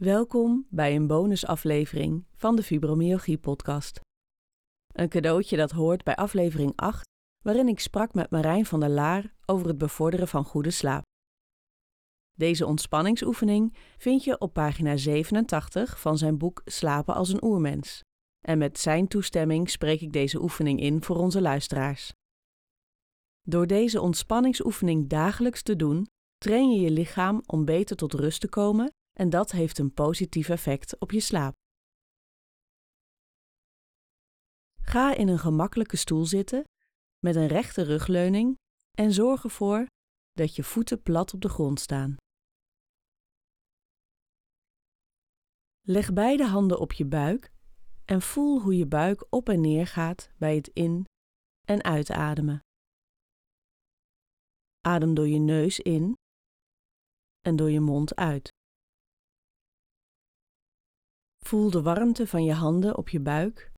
Welkom 0.00 0.66
bij 0.70 0.96
een 0.96 1.06
bonusaflevering 1.06 2.26
van 2.34 2.56
de 2.56 2.62
Fibromyalgie 2.62 3.38
podcast. 3.38 4.00
Een 4.92 5.08
cadeautje 5.08 5.56
dat 5.56 5.70
hoort 5.70 6.04
bij 6.04 6.16
aflevering 6.16 6.72
8, 6.76 7.08
waarin 7.44 7.68
ik 7.68 7.80
sprak 7.80 8.14
met 8.14 8.30
Marijn 8.30 8.66
van 8.66 8.80
der 8.80 8.88
Laar 8.88 9.34
over 9.46 9.66
het 9.66 9.78
bevorderen 9.78 10.28
van 10.28 10.44
goede 10.44 10.70
slaap. 10.70 11.02
Deze 12.32 12.66
ontspanningsoefening 12.66 13.76
vind 13.98 14.24
je 14.24 14.38
op 14.38 14.52
pagina 14.52 14.96
87 14.96 16.00
van 16.00 16.18
zijn 16.18 16.38
boek 16.38 16.62
Slapen 16.64 17.14
als 17.14 17.28
een 17.28 17.44
oermens. 17.44 18.00
En 18.46 18.58
met 18.58 18.78
zijn 18.78 19.08
toestemming 19.08 19.70
spreek 19.70 20.00
ik 20.00 20.12
deze 20.12 20.42
oefening 20.42 20.80
in 20.80 21.02
voor 21.02 21.16
onze 21.16 21.40
luisteraars. 21.40 22.12
Door 23.42 23.66
deze 23.66 24.00
ontspanningsoefening 24.00 25.08
dagelijks 25.08 25.62
te 25.62 25.76
doen, 25.76 26.06
train 26.38 26.70
je 26.70 26.80
je 26.80 26.90
lichaam 26.90 27.42
om 27.46 27.64
beter 27.64 27.96
tot 27.96 28.14
rust 28.14 28.40
te 28.40 28.48
komen 28.48 28.92
en 29.20 29.30
dat 29.30 29.50
heeft 29.50 29.78
een 29.78 29.94
positief 29.94 30.48
effect 30.48 30.98
op 30.98 31.10
je 31.10 31.20
slaap. 31.20 31.54
Ga 34.82 35.14
in 35.14 35.28
een 35.28 35.38
gemakkelijke 35.38 35.96
stoel 35.96 36.26
zitten 36.26 36.64
met 37.18 37.36
een 37.36 37.46
rechte 37.46 37.82
rugleuning 37.82 38.56
en 38.98 39.12
zorg 39.12 39.44
ervoor 39.44 39.86
dat 40.32 40.56
je 40.56 40.62
voeten 40.62 41.02
plat 41.02 41.34
op 41.34 41.40
de 41.40 41.48
grond 41.48 41.80
staan. 41.80 42.16
Leg 45.80 46.12
beide 46.12 46.46
handen 46.46 46.78
op 46.78 46.92
je 46.92 47.06
buik 47.06 47.52
en 48.04 48.22
voel 48.22 48.60
hoe 48.60 48.76
je 48.76 48.86
buik 48.86 49.26
op 49.30 49.48
en 49.48 49.60
neer 49.60 49.86
gaat 49.86 50.30
bij 50.38 50.54
het 50.54 50.68
in- 50.68 51.04
en 51.66 51.82
uitademen. 51.82 52.60
Adem 54.80 55.14
door 55.14 55.28
je 55.28 55.38
neus 55.38 55.80
in 55.80 56.14
en 57.40 57.56
door 57.56 57.70
je 57.70 57.80
mond 57.80 58.14
uit. 58.16 58.58
Voel 61.50 61.70
de 61.70 61.82
warmte 61.82 62.26
van 62.26 62.44
je 62.44 62.52
handen 62.52 62.96
op 62.96 63.08
je 63.08 63.20
buik 63.20 63.72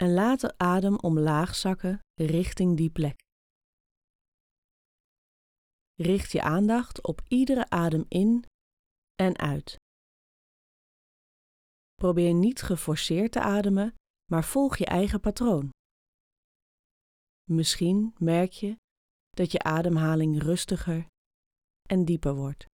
en 0.00 0.12
laat 0.12 0.40
de 0.40 0.58
adem 0.58 0.98
omlaag 0.98 1.54
zakken 1.54 1.98
richting 2.14 2.76
die 2.76 2.90
plek. 2.90 3.20
Richt 5.94 6.32
je 6.32 6.42
aandacht 6.42 7.02
op 7.02 7.20
iedere 7.28 7.70
adem 7.70 8.04
in 8.08 8.44
en 9.14 9.38
uit. 9.38 9.76
Probeer 11.94 12.34
niet 12.34 12.62
geforceerd 12.62 13.32
te 13.32 13.40
ademen, 13.40 13.94
maar 14.30 14.44
volg 14.44 14.76
je 14.76 14.86
eigen 14.86 15.20
patroon. 15.20 15.70
Misschien 17.50 18.14
merk 18.18 18.52
je 18.52 18.76
dat 19.30 19.52
je 19.52 19.58
ademhaling 19.58 20.42
rustiger 20.42 21.06
en 21.88 22.04
dieper 22.04 22.34
wordt. 22.34 22.71